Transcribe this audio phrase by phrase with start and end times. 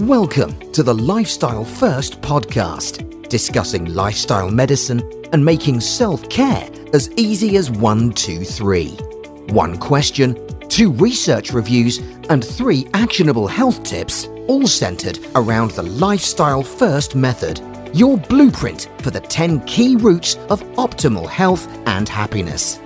[0.00, 7.56] Welcome to the Lifestyle First podcast, discussing lifestyle medicine and making self care as easy
[7.56, 8.88] as one, two, three.
[9.50, 10.36] One question,
[10.68, 11.98] two research reviews,
[12.28, 17.60] and three actionable health tips, all centered around the Lifestyle First method,
[17.94, 22.80] your blueprint for the 10 key routes of optimal health and happiness.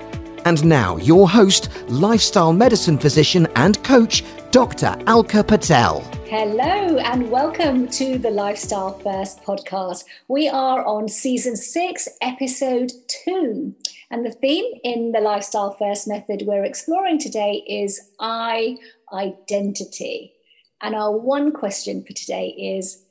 [0.44, 4.94] And now, your host, lifestyle medicine physician and coach, Dr.
[5.06, 6.17] Alka Patel.
[6.30, 10.04] Hello, and welcome to the Lifestyle First podcast.
[10.28, 13.74] We are on season six, episode two.
[14.10, 18.76] And the theme in the Lifestyle First method we're exploring today is I
[19.10, 20.34] identity.
[20.82, 23.04] And our one question for today is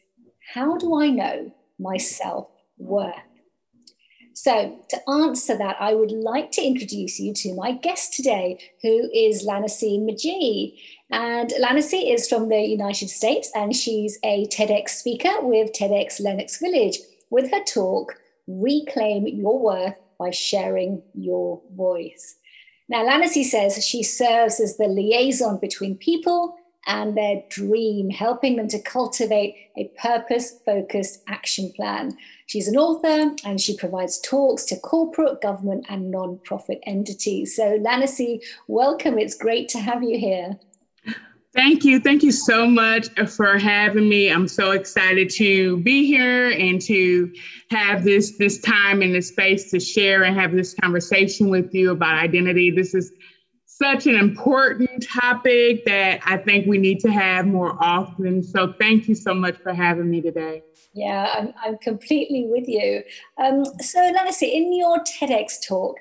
[0.53, 3.26] How do I know my self worth?
[4.39, 9.09] So, to answer that, I would like to introduce you to my guest today, who
[9.11, 10.77] is Laneice McGee.
[11.09, 16.59] And Laneice is from the United States, and she's a TEDx speaker with TEDx Lenox
[16.59, 16.99] Village
[17.31, 18.13] with her talk,
[18.45, 22.35] Reclaim Your Worth by Sharing Your Voice.
[22.87, 26.55] Now, Laneice says she serves as the liaison between people
[26.87, 32.17] and their dream, helping them to cultivate a purpose focused action plan.
[32.47, 37.55] She's an author and she provides talks to corporate, government, and non-profit entities.
[37.55, 39.19] So, Laneice, welcome.
[39.19, 40.57] It's great to have you here.
[41.53, 41.99] Thank you.
[41.99, 44.31] Thank you so much for having me.
[44.31, 47.33] I'm so excited to be here and to
[47.71, 51.91] have this this time and this space to share and have this conversation with you
[51.91, 52.69] about identity.
[52.69, 53.11] This is
[53.77, 58.41] such an important topic that I think we need to have more often.
[58.41, 60.63] So thank you so much for having me today.
[60.93, 63.03] Yeah, I'm, I'm completely with you.
[63.37, 65.97] Um, so, Laneice, in your TEDx talk,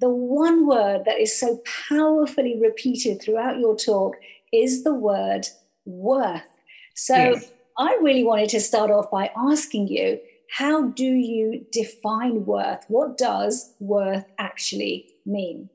[0.00, 4.16] the one word that is so powerfully repeated throughout your talk
[4.52, 5.46] is the word
[5.84, 6.48] worth.
[6.94, 7.52] So, yes.
[7.78, 12.84] I really wanted to start off by asking you how do you define worth?
[12.88, 15.70] What does worth actually mean?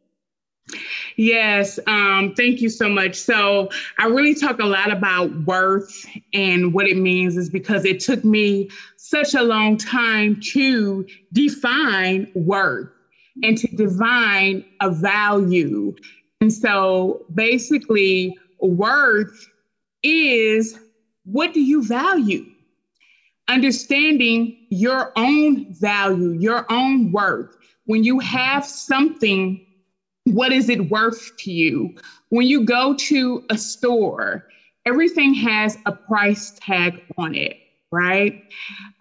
[1.18, 3.16] Yes, um, thank you so much.
[3.16, 3.70] So,
[4.00, 8.24] I really talk a lot about worth and what it means, is because it took
[8.24, 12.90] me such a long time to define worth
[13.44, 15.94] and to define a value.
[16.42, 19.48] And so, basically, worth
[20.04, 20.78] is
[21.24, 22.46] what do you value?
[23.48, 27.56] Understanding your own value, your own worth.
[27.86, 29.60] When you have something
[30.26, 31.94] what is it worth to you?
[32.30, 34.46] When you go to a store,
[34.86, 37.58] everything has a price tag on it,
[37.92, 38.44] right?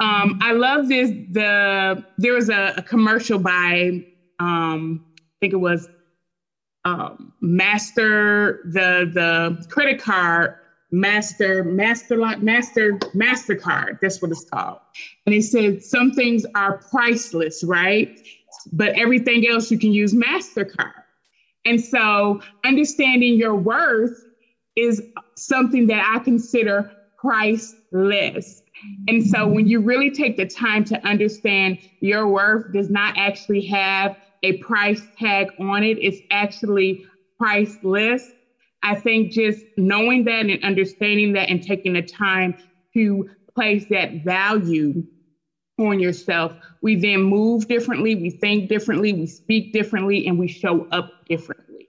[0.00, 1.10] Um, I love this.
[1.30, 4.02] The there was a, a commercial by
[4.38, 5.88] um, I think it was
[6.84, 10.54] um, Master the the credit card
[10.90, 13.98] Master Master Master Mastercard.
[14.00, 14.78] That's what it's called.
[15.26, 18.20] And it said some things are priceless, right?
[18.72, 21.03] But everything else you can use Mastercard.
[21.64, 24.24] And so understanding your worth
[24.76, 25.02] is
[25.36, 28.62] something that I consider priceless.
[29.08, 33.62] And so when you really take the time to understand your worth does not actually
[33.66, 37.02] have a price tag on it, it's actually
[37.38, 38.34] priceless.
[38.82, 42.54] I think just knowing that and understanding that and taking the time
[42.92, 45.04] to place that value
[45.78, 46.52] on yourself,
[46.82, 51.88] we then move differently, we think differently, we speak differently, and we show up differently.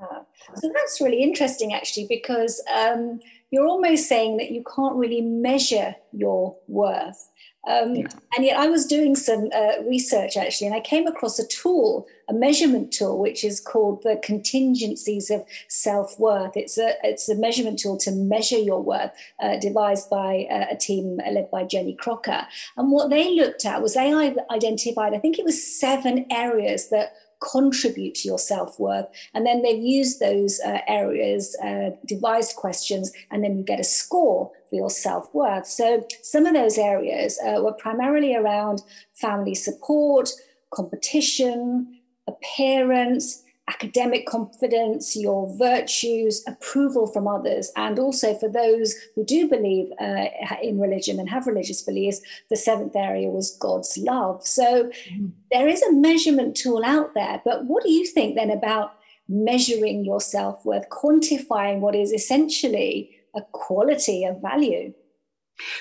[0.00, 0.20] Yeah.
[0.56, 5.94] So that's really interesting, actually, because um, you're almost saying that you can't really measure
[6.12, 7.30] your worth.
[7.68, 8.06] Um, yeah.
[8.36, 12.06] And yet, I was doing some uh, research actually, and I came across a tool,
[12.28, 16.56] a measurement tool, which is called the contingencies of self worth.
[16.56, 19.10] It's a it's a measurement tool to measure your worth,
[19.42, 22.46] uh, devised by uh, a team led by Jenny Crocker.
[22.78, 24.12] And what they looked at was they
[24.50, 29.06] identified, I think it was seven areas that contribute to your self worth.
[29.34, 33.84] And then they've used those uh, areas, uh, devised questions, and then you get a
[33.84, 35.66] score for your self worth.
[35.66, 38.82] So some of those areas uh, were primarily around
[39.12, 40.30] family support,
[40.70, 49.48] competition, appearance, academic confidence, your virtues, approval from others, and also for those who do
[49.48, 50.26] believe uh,
[50.62, 54.44] in religion and have religious beliefs, the seventh area was God's love.
[54.44, 55.26] So mm-hmm.
[55.52, 58.94] there is a measurement tool out there, but what do you think then about
[59.28, 64.92] measuring your self worth, quantifying what is essentially a quality of value?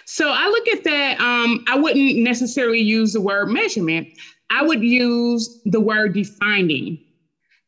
[0.05, 1.19] So I look at that.
[1.21, 4.07] Um, I wouldn't necessarily use the word measurement.
[4.49, 6.99] I would use the word defining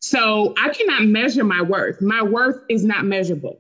[0.02, 2.02] so I cannot measure my worth.
[2.02, 3.58] My worth is not measurable.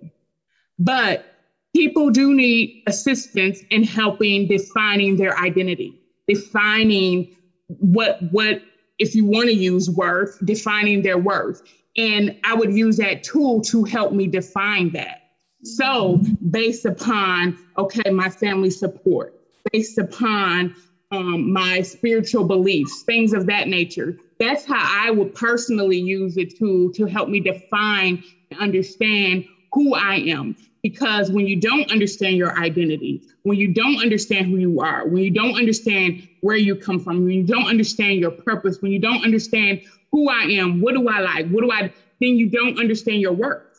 [0.80, 1.26] But
[1.74, 5.94] people do need assistance in helping defining their identity,
[6.28, 7.36] defining
[7.68, 8.64] what what
[8.98, 11.62] if you want to use worth, defining their worth.
[11.96, 15.21] And I would use that tool to help me define that.
[15.64, 16.20] So,
[16.50, 19.36] based upon, okay, my family support,
[19.72, 20.76] based upon
[21.12, 26.58] um, my spiritual beliefs, things of that nature, that's how I would personally use it
[26.58, 30.56] to, to help me define and understand who I am.
[30.82, 35.22] Because when you don't understand your identity, when you don't understand who you are, when
[35.22, 39.00] you don't understand where you come from, when you don't understand your purpose, when you
[39.00, 39.82] don't understand
[40.12, 43.34] who I am, what do I like, what do I, then you don't understand your
[43.34, 43.71] worth.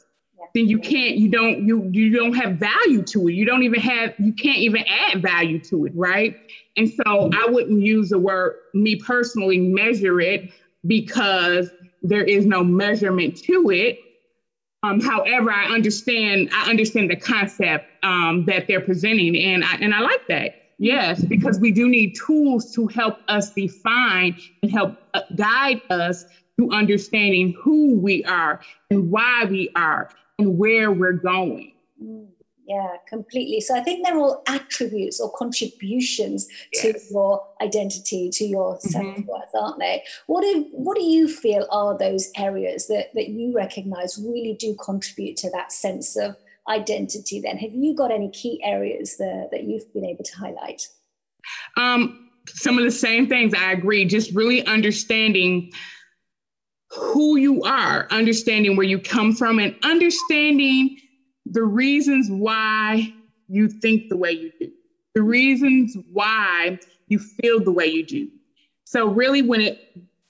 [0.54, 3.32] Then you can't, you don't, you you don't have value to it.
[3.34, 6.37] You don't even have, you can't even add value to it, right?
[6.76, 10.50] And so I wouldn't use the word me personally measure it
[10.87, 11.70] because
[12.02, 13.96] there is no measurement to it.
[14.82, 19.94] Um, however, I understand I understand the concept um, that they're presenting, and I, and
[19.94, 20.52] I like that.
[20.78, 26.25] Yes, because we do need tools to help us define and help uh, guide us
[26.58, 28.60] to understanding who we are
[28.90, 30.08] and why we are
[30.43, 31.73] and where we're going.
[32.03, 32.29] Mm,
[32.67, 33.61] yeah, completely.
[33.61, 36.83] So I think they're all attributes or contributions yes.
[36.83, 38.89] to your identity, to your mm-hmm.
[38.89, 40.03] self-worth, aren't they?
[40.27, 44.77] What do what do you feel are those areas that, that you recognize really do
[44.83, 46.37] contribute to that sense of
[46.69, 47.59] identity then?
[47.59, 50.88] Have you got any key areas there that you've been able to highlight?
[51.77, 55.73] Um, some of the same things I agree, just really understanding
[56.94, 60.99] who you are, understanding where you come from, and understanding
[61.47, 63.12] the reasons why
[63.49, 64.71] you think the way you do,
[65.15, 66.79] the reasons why
[67.09, 68.29] you feel the way you do.
[68.85, 69.79] So really when it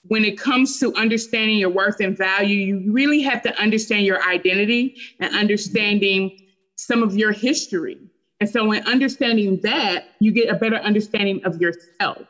[0.07, 4.21] when it comes to understanding your worth and value, you really have to understand your
[4.23, 6.37] identity and understanding
[6.75, 7.97] some of your history.
[8.39, 12.27] And so, in understanding that, you get a better understanding of yourself.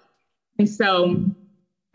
[0.59, 1.25] And so,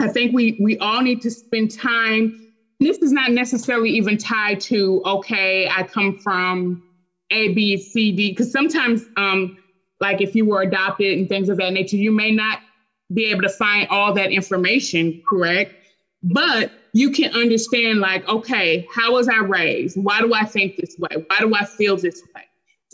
[0.01, 2.39] I think we we all need to spend time.
[2.81, 6.83] This is not necessarily even tied to okay, I come from
[7.31, 9.59] A, B, C, D, because sometimes, um,
[10.01, 12.61] like if you were adopted and things of that nature, you may not
[13.13, 15.75] be able to find all that information, correct?
[16.23, 19.97] But you can understand, like, okay, how was I raised?
[19.97, 21.25] Why do I think this way?
[21.27, 22.43] Why do I feel this way?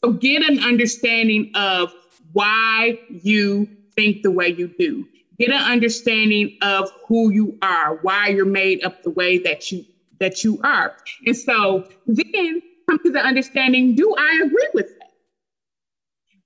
[0.03, 1.93] So get an understanding of
[2.33, 5.07] why you think the way you do.
[5.39, 9.85] Get an understanding of who you are, why you're made up the way that you
[10.21, 10.97] that you are.
[11.27, 15.11] And so then come to the understanding, do I agree with that?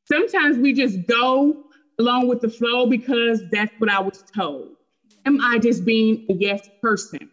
[0.05, 1.65] Sometimes we just go
[1.99, 4.69] along with the flow because that's what I was told?
[5.27, 7.31] Am I just being a yes person?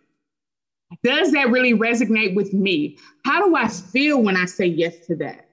[1.04, 2.98] Does that really resonate with me?
[3.24, 5.45] How do I feel when I say yes to that?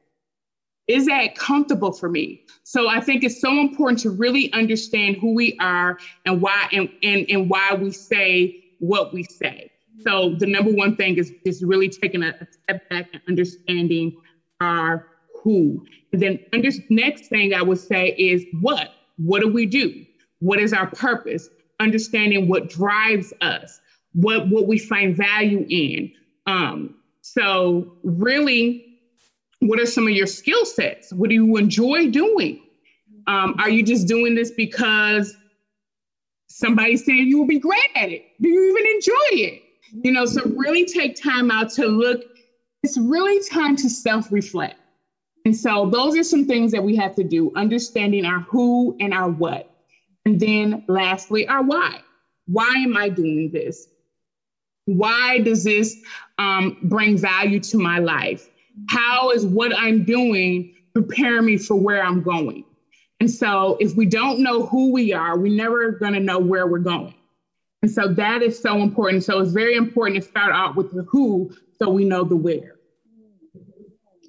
[0.92, 2.44] Is that comfortable for me?
[2.64, 5.96] So I think it's so important to really understand who we are
[6.26, 9.70] and why and, and, and why we say what we say.
[10.00, 12.34] So the number one thing is just really taking a,
[12.64, 14.16] step back and understanding
[14.60, 15.08] our
[15.42, 15.86] who.
[16.12, 18.92] And then under, next thing I would say is what?
[19.16, 20.04] What do we do?
[20.40, 21.48] What is our purpose?
[21.80, 23.80] Understanding what drives us,
[24.12, 26.12] what, what we find value in.
[26.46, 28.91] Um, so, really,
[29.62, 31.12] what are some of your skill sets?
[31.12, 32.58] What do you enjoy doing?
[33.28, 35.36] Um, are you just doing this because
[36.48, 38.22] somebody said you will be great at it?
[38.40, 39.62] Do you even enjoy it?
[40.04, 42.22] You know, so really take time out to look.
[42.82, 44.74] It's really time to self reflect.
[45.44, 49.14] And so those are some things that we have to do, understanding our who and
[49.14, 49.68] our what.
[50.24, 52.00] And then lastly, our why.
[52.46, 53.86] Why am I doing this?
[54.86, 55.96] Why does this
[56.38, 58.48] um, bring value to my life?
[58.88, 62.64] How is what I'm doing preparing me for where I'm going?
[63.20, 66.66] And so if we don't know who we are, we're never going to know where
[66.66, 67.14] we're going.
[67.82, 69.24] And so that is so important.
[69.24, 72.76] So it's very important to start out with the who so we know the where.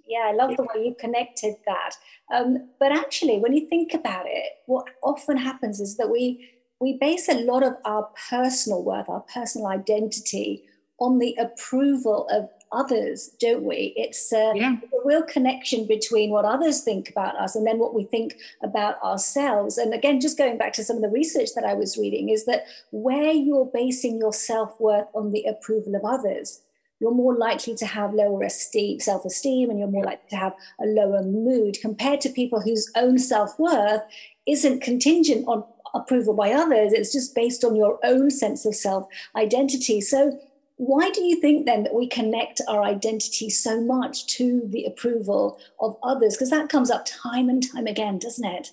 [0.08, 1.96] Yeah, I love the way you connected that.
[2.34, 6.98] Um, but actually, when you think about it, what often happens is that we we
[7.00, 10.66] base a lot of our personal worth, our personal identity,
[11.00, 13.94] on the approval of others, don't we?
[13.96, 14.76] It's a, yeah.
[14.76, 19.02] a, real connection between what others think about us and then what we think about
[19.04, 19.78] ourselves.
[19.78, 22.46] And again, just going back to some of the research that I was reading, is
[22.46, 26.62] that where you're basing your self worth on the approval of others,
[27.00, 30.86] you're more likely to have lower esteem, self-esteem, and you're more likely to have a
[30.86, 34.04] lower mood compared to people whose own self-worth
[34.46, 36.94] isn't contingent on approval by others.
[36.94, 40.02] It's just based on your own sense of self-identity.
[40.02, 40.40] So
[40.86, 45.60] why do you think then that we connect our identity so much to the approval
[45.80, 46.36] of others?
[46.36, 48.72] Because that comes up time and time again, doesn't it?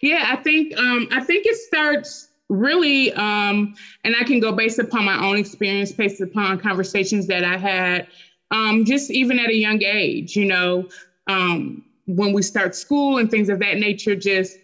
[0.00, 3.74] Yeah, I think um, I think it starts really, um,
[4.04, 8.06] and I can go based upon my own experience, based upon conversations that I had,
[8.50, 10.36] um, just even at a young age.
[10.36, 10.88] You know,
[11.26, 14.58] um, when we start school and things of that nature, just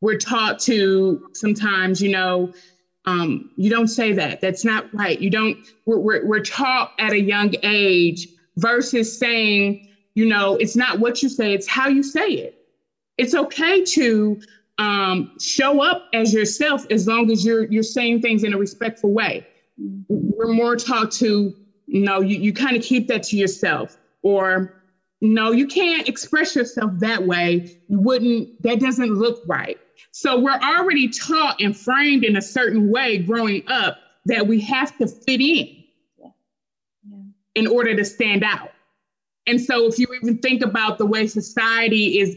[0.00, 2.54] we're taught to sometimes, you know,
[3.04, 4.40] um, you don't say that.
[4.40, 5.20] That's not right.
[5.20, 5.56] You don't.
[5.86, 11.22] We're, we're, we're taught at a young age versus saying, you know, it's not what
[11.22, 12.58] you say, it's how you say it.
[13.18, 14.40] It's okay to
[14.78, 19.12] um, show up as yourself as long as you're you're saying things in a respectful
[19.12, 19.46] way.
[20.08, 21.54] We're more taught to,
[21.86, 24.82] you know, you, you kind of keep that to yourself, or
[25.20, 27.78] no, you can't express yourself that way.
[27.88, 28.62] You wouldn't.
[28.62, 29.78] That doesn't look right.
[30.10, 34.96] So we're already taught and framed in a certain way growing up that we have
[34.98, 35.84] to fit in
[36.18, 36.28] yeah.
[37.54, 38.72] in order to stand out.
[39.46, 42.36] And so if you even think about the way society is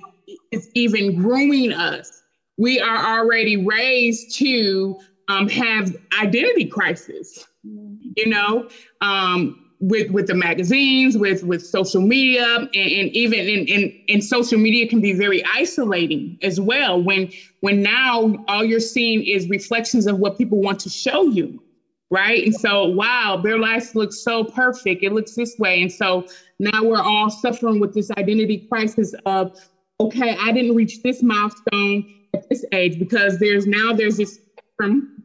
[0.51, 2.23] is even grooming us,
[2.57, 7.45] we are already raised to um, have identity crisis.
[7.65, 8.11] Mm-hmm.
[8.15, 8.69] You know,
[9.01, 14.21] um, with with the magazines, with with social media, and, and even in, in in
[14.21, 17.01] social media can be very isolating as well.
[17.01, 17.29] When
[17.59, 21.61] when now all you're seeing is reflections of what people want to show you,
[22.09, 22.43] right?
[22.43, 25.03] And so, wow, their life looks so perfect.
[25.03, 26.25] It looks this way, and so
[26.59, 29.51] now we're all suffering with this identity crisis of,
[29.99, 34.39] okay, I didn't reach this milestone at this age because there's now there's this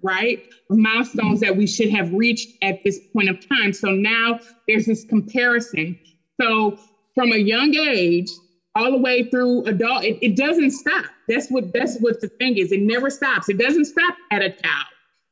[0.02, 0.40] right?
[0.68, 3.72] Milestones that we should have reached at this point of time.
[3.72, 5.96] So now there's this comparison.
[6.40, 6.76] So
[7.14, 8.28] from a young age,
[8.74, 11.04] all the way through adult, it, it doesn't stop.
[11.28, 12.72] That's what that's what the thing is.
[12.72, 13.48] It never stops.
[13.48, 14.86] It doesn't stop at a child.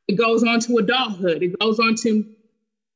[0.07, 1.43] It goes on to adulthood.
[1.43, 2.25] It goes on to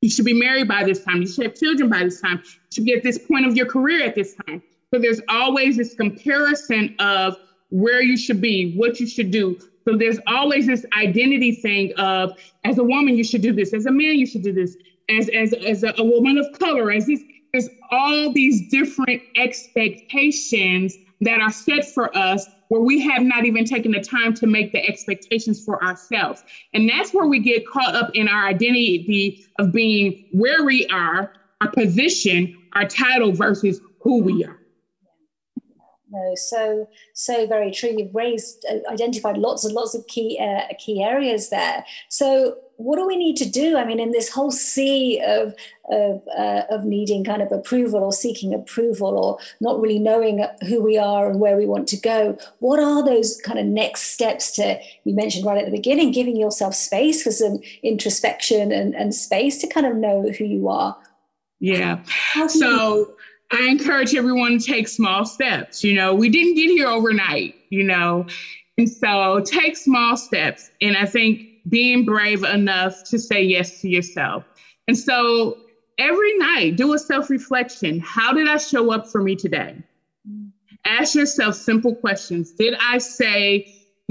[0.02, 1.22] you should be married by this time.
[1.22, 2.42] You should have children by this time.
[2.44, 4.62] You should be at this point of your career at this time.
[4.94, 7.38] So there's always this comparison of
[7.70, 12.34] where you should be, what you should do, so there's always this identity thing of,
[12.64, 13.74] as a woman, you should do this.
[13.74, 14.76] As a man, you should do this.
[15.10, 20.98] As as as a, a woman of color, as this, there's all these different expectations
[21.22, 24.72] that are set for us where we have not even taken the time to make
[24.72, 26.44] the expectations for ourselves.
[26.74, 31.32] And that's where we get caught up in our identity of being where we are,
[31.62, 34.63] our position, our title versus who we are
[36.14, 37.94] no so so very true.
[37.98, 41.86] You've raised uh, identified lots and lots of key uh, key areas there.
[42.10, 43.78] So what do we need to do?
[43.78, 45.54] I mean in this whole sea of
[45.90, 50.82] of, uh, of needing kind of approval or seeking approval or not really knowing who
[50.82, 54.52] we are and where we want to go what are those kind of next steps
[54.52, 59.14] to you mentioned right at the beginning giving yourself space for some introspection and, and
[59.14, 60.98] space to kind of know who you are?
[61.60, 62.04] Yeah.
[62.48, 63.16] So
[63.54, 65.84] I encourage everyone to take small steps.
[65.84, 68.26] You know, we didn't get here overnight, you know,
[68.80, 70.72] and so take small steps.
[70.82, 74.44] And I think being brave enough to say yes to yourself.
[74.88, 75.58] And so
[76.00, 78.00] every night, do a self reflection.
[78.00, 79.76] How did I show up for me today?
[80.86, 82.52] Ask yourself simple questions.
[82.54, 83.68] Did I say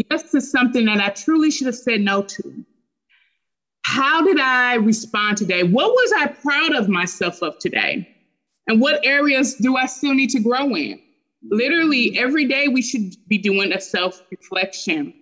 [0.08, 2.64] yes to something that I truly should have said no to?
[3.84, 5.64] How did I respond today?
[5.64, 8.11] What was I proud of myself of today?
[8.68, 11.00] And what areas do I still need to grow in?
[11.50, 15.12] Literally, every day we should be doing a self reflection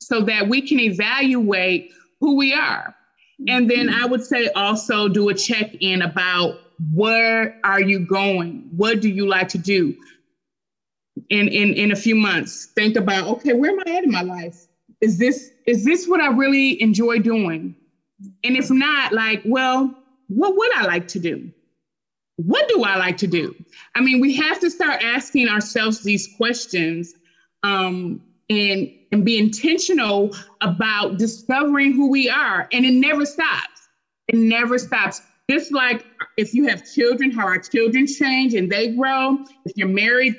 [0.00, 2.94] so that we can evaluate who we are.
[3.48, 6.58] And then I would say also do a check in about
[6.92, 8.68] where are you going?
[8.76, 9.94] What do you like to do?
[11.30, 14.22] In, in in a few months, think about okay, where am I at in my
[14.22, 14.66] life?
[15.00, 17.76] Is this is this what I really enjoy doing?
[18.42, 19.94] And if not, like, well,
[20.28, 21.50] what would I like to do?
[22.36, 23.54] What do I like to do?
[23.94, 27.14] I mean, we have to start asking ourselves these questions
[27.62, 32.68] um, and and be intentional about discovering who we are.
[32.72, 33.88] And it never stops.
[34.26, 35.22] It never stops.
[35.48, 36.04] Just like
[36.36, 39.38] if you have children, how our children change and they grow.
[39.64, 40.34] If you're married,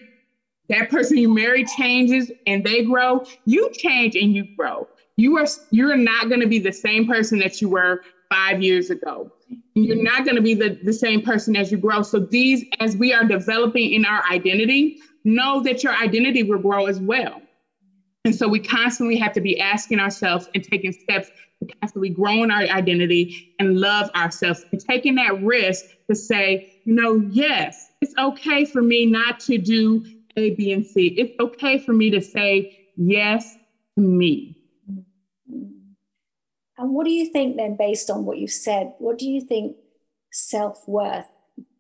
[0.68, 3.24] that person you marry changes and they grow.
[3.46, 4.88] You change and you grow.
[5.16, 8.02] You are you're not going to be the same person that you were
[8.36, 9.32] five years ago.
[9.76, 12.02] You're not going to be the, the same person as you grow.
[12.02, 16.86] So, these, as we are developing in our identity, know that your identity will grow
[16.86, 17.44] as well.
[18.24, 21.30] And so, we constantly have to be asking ourselves and taking steps
[21.62, 26.66] to constantly grow in our identity and love ourselves and taking that risk to say,
[26.86, 30.04] you know, yes, it's okay for me not to do
[30.38, 31.08] A, B, and C.
[31.18, 33.58] It's okay for me to say yes
[33.98, 34.55] to me
[36.78, 39.78] And what do you think then, based on what you've said, what do you think
[40.32, 41.28] self worth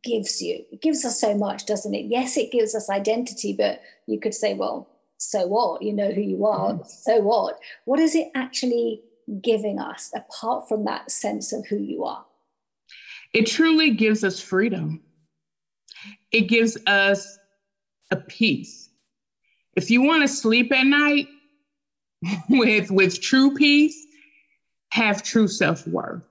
[0.03, 0.63] gives you?
[0.71, 2.05] It gives us so much, doesn't it?
[2.05, 5.81] Yes, it gives us identity, but you could say, well, so what?
[5.81, 6.87] You know who you are, mm.
[6.87, 7.59] so what?
[7.85, 9.01] What is it actually
[9.41, 12.25] giving us apart from that sense of who you are?
[13.33, 15.01] It truly gives us freedom.
[16.31, 17.37] It gives us
[18.11, 18.89] a peace.
[19.75, 21.27] If you want to sleep at night
[22.49, 24.04] with with true peace,
[24.95, 26.23] have true self-worth.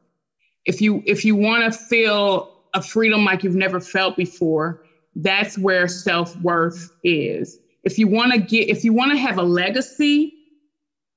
[0.65, 4.81] If you if you want to feel a freedom like you've never felt before,
[5.17, 7.59] that's where self-worth is.
[7.83, 10.33] If you want to get if you want to have a legacy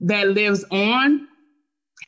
[0.01, 1.21] that lives on,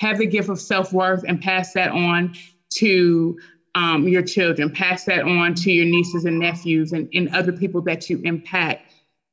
[0.02, 2.34] have the gift of self-worth and pass that on
[2.76, 3.38] to
[3.76, 7.82] um, your children, pass that on to your nieces and nephews and, and other people
[7.84, 8.82] that you impact.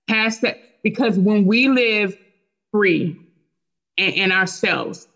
[0.07, 2.15] Pass that because when we live
[2.71, 3.17] free
[3.97, 5.09] in, in ourselves,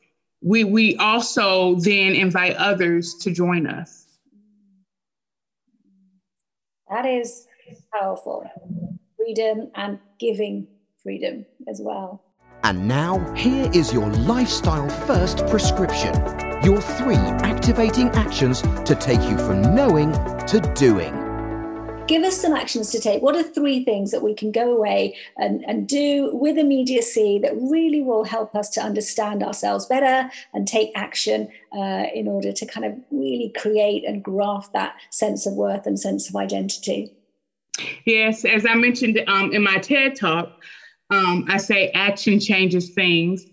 [0.43, 4.07] we we also then invite others to join us.
[6.89, 7.47] That is
[7.95, 8.51] powerful.
[9.17, 10.67] Freedom and giving
[11.03, 12.25] freedom as well.
[12.65, 16.15] And now, here is your lifestyle first prescription
[16.63, 20.13] your three activating actions to take you from knowing
[20.47, 21.20] to doing.
[22.11, 23.23] Give us some actions to take.
[23.23, 27.53] What are three things that we can go away and, and do with immediacy that
[27.55, 32.67] really will help us to understand ourselves better and take action uh, in order to
[32.67, 37.13] kind of really create and graft that sense of worth and sense of identity?
[38.05, 40.61] Yes, as I mentioned um, in my TED talk,
[41.11, 43.47] um, I say action changes things,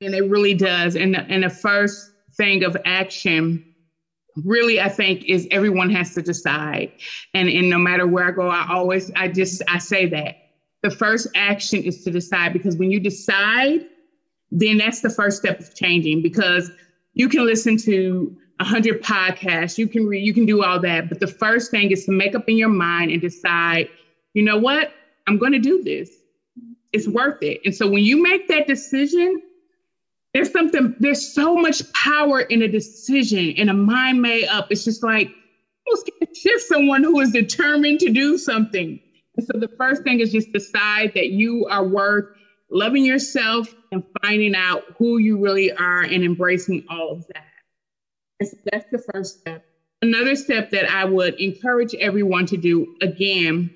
[0.00, 0.96] and it really does.
[0.96, 3.69] And the, and the first thing of action
[4.44, 6.90] really i think is everyone has to decide.
[7.34, 10.36] And and no matter where i go i always i just i say that.
[10.82, 13.80] The first action is to decide because when you decide
[14.50, 16.70] then that's the first step of changing because
[17.12, 21.20] you can listen to 100 podcasts you can read you can do all that but
[21.20, 23.88] the first thing is to make up in your mind and decide
[24.34, 24.92] you know what?
[25.26, 26.10] I'm going to do this.
[26.92, 27.60] It's worth it.
[27.64, 29.40] And so when you make that decision,
[30.32, 34.68] there's something, there's so much power in a decision in a mind made up.
[34.70, 35.30] It's just like
[35.86, 39.00] almost can shift someone who is determined to do something.
[39.36, 42.26] And so the first thing is just decide that you are worth
[42.70, 47.46] loving yourself and finding out who you really are and embracing all of that.
[48.38, 49.64] And so that's the first step.
[50.02, 53.70] Another step that I would encourage everyone to do again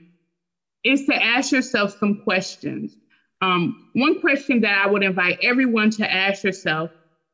[0.85, 2.97] is to ask yourself some questions.
[3.45, 6.91] Um, one question that I would invite everyone to ask yourself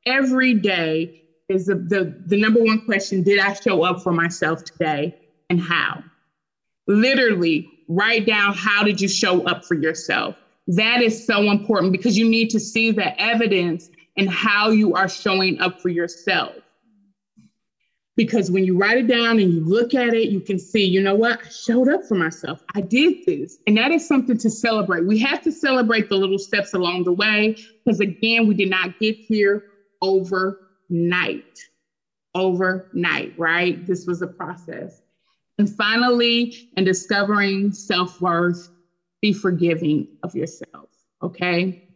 [0.06, 1.12] every day
[1.48, 5.12] is the, the, the number one question Did I show up for myself today
[5.48, 6.02] and how?
[6.86, 10.36] Literally, write down how did you show up for yourself.
[10.66, 15.08] That is so important because you need to see the evidence in how you are
[15.08, 16.56] showing up for yourself
[18.20, 21.00] because when you write it down and you look at it, you can see, you
[21.00, 22.62] know what, I showed up for myself.
[22.74, 23.56] I did this.
[23.66, 25.06] And that is something to celebrate.
[25.06, 28.98] We have to celebrate the little steps along the way because, again, we did not
[28.98, 29.64] get here
[30.02, 31.60] overnight.
[32.34, 33.86] Overnight, right?
[33.86, 35.00] This was a process.
[35.56, 38.68] And finally, in discovering self worth,
[39.22, 40.90] be forgiving of yourself,
[41.22, 41.88] okay?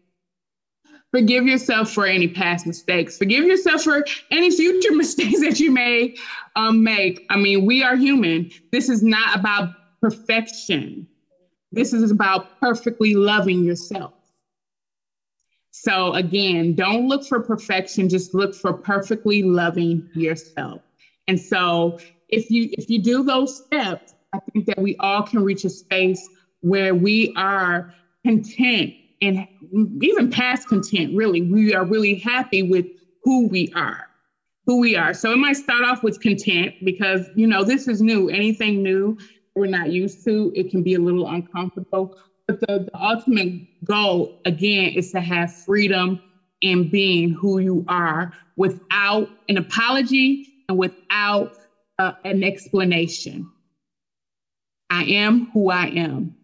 [1.14, 3.16] Forgive yourself for any past mistakes.
[3.16, 6.12] Forgive yourself for any future mistakes that you may
[6.56, 7.24] um, make.
[7.30, 8.50] I mean, we are human.
[8.72, 9.68] This is not about
[10.00, 11.06] perfection.
[11.70, 14.12] This is about perfectly loving yourself.
[15.70, 20.82] So again, don't look for perfection, just look for perfectly loving yourself.
[21.28, 21.96] And so
[22.28, 25.70] if you if you do those steps, I think that we all can reach a
[25.70, 26.28] space
[26.60, 28.94] where we are content
[29.24, 29.46] and
[30.02, 32.86] even past content, really, we are really happy with
[33.22, 34.08] who we are,
[34.66, 35.14] who we are.
[35.14, 38.28] So it might start off with content because, you know, this is new.
[38.28, 39.16] Anything new
[39.54, 42.14] we're not used to, it can be a little uncomfortable.
[42.46, 46.20] But the, the ultimate goal, again, is to have freedom
[46.60, 51.52] in being who you are without an apology and without
[51.98, 53.46] uh, an explanation.
[54.90, 56.34] I am who I am,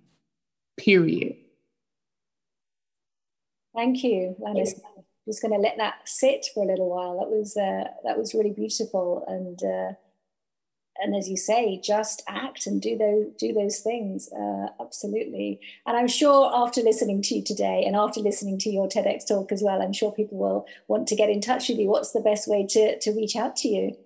[0.79, 1.37] period.
[3.74, 4.80] Thank you, Laneice.
[4.96, 7.20] I'm just going to let that sit for a little while.
[7.20, 9.94] That was uh, that was really beautiful, and uh,
[11.02, 14.28] and as you say, just act and do those do those things.
[14.33, 18.88] Uh, absolutely, and I'm sure after listening to you today, and after listening to your
[18.88, 21.88] TEDx talk as well, I'm sure people will want to get in touch with you.
[21.88, 23.96] What's the best way to to reach out to you?